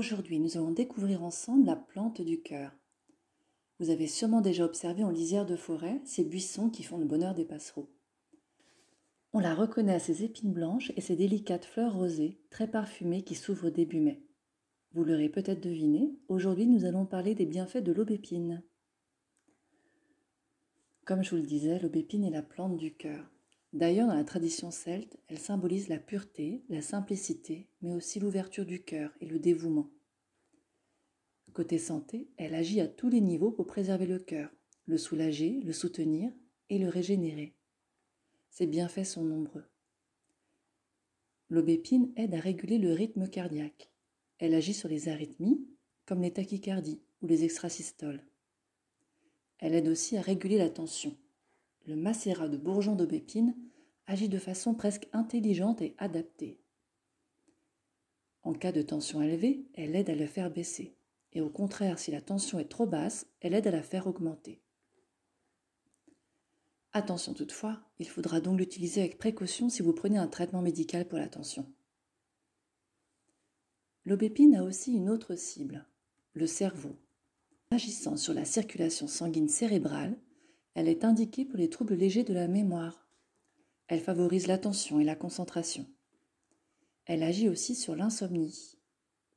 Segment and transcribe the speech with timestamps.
[0.00, 2.72] Aujourd'hui, nous allons découvrir ensemble la plante du cœur.
[3.78, 7.34] Vous avez sûrement déjà observé en lisière de forêt ces buissons qui font le bonheur
[7.34, 7.90] des passereaux.
[9.34, 13.34] On la reconnaît à ses épines blanches et ses délicates fleurs rosées, très parfumées qui
[13.34, 14.24] s'ouvrent début mai.
[14.94, 18.62] Vous l'aurez peut-être deviné, aujourd'hui nous allons parler des bienfaits de l'aubépine.
[21.04, 23.30] Comme je vous le disais, l'aubépine est la plante du cœur.
[23.72, 28.82] D'ailleurs, dans la tradition celte, elle symbolise la pureté, la simplicité, mais aussi l'ouverture du
[28.82, 29.90] cœur et le dévouement.
[31.52, 34.50] Côté santé, elle agit à tous les niveaux pour préserver le cœur,
[34.86, 36.32] le soulager, le soutenir
[36.68, 37.54] et le régénérer.
[38.50, 39.64] Ses bienfaits sont nombreux.
[41.48, 43.90] L'aubépine aide à réguler le rythme cardiaque.
[44.38, 45.66] Elle agit sur les arythmies,
[46.06, 48.24] comme les tachycardies ou les extrasystoles.
[49.58, 51.16] Elle aide aussi à réguler la tension
[51.90, 53.56] le macérat de bourgeon d'aubépine
[54.06, 56.60] agit de façon presque intelligente et adaptée.
[58.42, 60.96] En cas de tension élevée, elle aide à le faire baisser,
[61.32, 64.62] et au contraire, si la tension est trop basse, elle aide à la faire augmenter.
[66.92, 71.18] Attention toutefois, il faudra donc l'utiliser avec précaution si vous prenez un traitement médical pour
[71.18, 71.66] la tension.
[74.04, 75.86] L'aubépine a aussi une autre cible,
[76.34, 76.96] le cerveau.
[77.72, 80.16] Agissant sur la circulation sanguine cérébrale,
[80.74, 83.08] elle est indiquée pour les troubles légers de la mémoire.
[83.88, 85.86] Elle favorise l'attention et la concentration.
[87.06, 88.76] Elle agit aussi sur l'insomnie.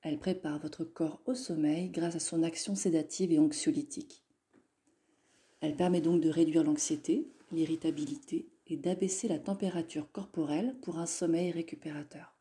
[0.00, 4.24] Elle prépare votre corps au sommeil grâce à son action sédative et anxiolytique.
[5.60, 11.50] Elle permet donc de réduire l'anxiété, l'irritabilité et d'abaisser la température corporelle pour un sommeil
[11.50, 12.34] récupérateur.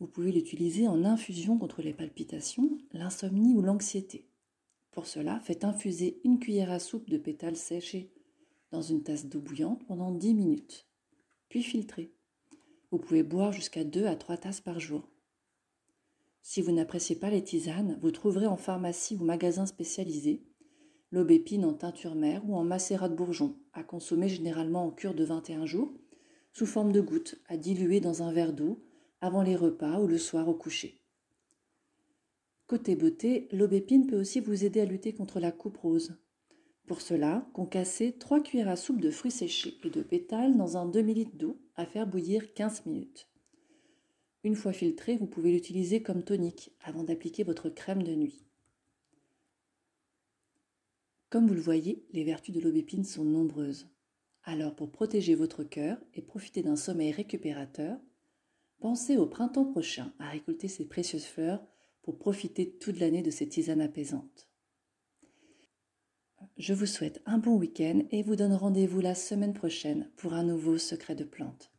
[0.00, 4.26] Vous pouvez l'utiliser en infusion contre les palpitations, l'insomnie ou l'anxiété.
[4.94, 8.12] Pour cela, faites infuser une cuillère à soupe de pétales séchés
[8.70, 10.86] dans une tasse d'eau bouillante pendant 10 minutes,
[11.48, 12.12] puis filtrez.
[12.92, 15.10] Vous pouvez boire jusqu'à 2 à 3 tasses par jour.
[16.42, 20.44] Si vous n'appréciez pas les tisanes, vous trouverez en pharmacie ou magasin spécialisé
[21.10, 25.24] l'aubépine en teinture mère ou en macérat de bourgeon, à consommer généralement en cure de
[25.24, 25.92] 21 jours,
[26.52, 28.84] sous forme de gouttes à diluer dans un verre d'eau
[29.20, 31.03] avant les repas ou le soir au coucher.
[32.74, 36.16] Côté beauté, l'aubépine peut aussi vous aider à lutter contre la coupe rose.
[36.88, 40.84] Pour cela, concassez 3 cuillères à soupe de fruits séchés et de pétales dans un
[40.84, 43.28] demi-litre d'eau à faire bouillir 15 minutes.
[44.42, 48.44] Une fois filtré, vous pouvez l'utiliser comme tonique avant d'appliquer votre crème de nuit.
[51.30, 53.86] Comme vous le voyez, les vertus de l'aubépine sont nombreuses.
[54.42, 58.00] Alors pour protéger votre cœur et profiter d'un sommeil récupérateur,
[58.80, 61.64] pensez au printemps prochain à récolter ces précieuses fleurs
[62.04, 64.48] pour profiter toute l'année de ces tisanes apaisantes.
[66.58, 70.44] Je vous souhaite un bon week-end et vous donne rendez-vous la semaine prochaine pour un
[70.44, 71.73] nouveau secret de plante.